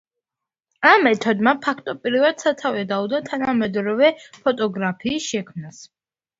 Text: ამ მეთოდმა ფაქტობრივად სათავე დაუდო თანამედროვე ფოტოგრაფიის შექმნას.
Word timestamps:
ამ 0.91 1.03
მეთოდმა 1.07 1.53
ფაქტობრივად 1.65 2.41
სათავე 2.45 2.87
დაუდო 2.93 3.21
თანამედროვე 3.29 4.13
ფოტოგრაფიის 4.41 5.31
შექმნას. 5.33 5.89